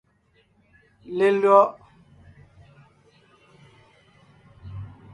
[1.17, 1.61] Lelÿɔ’.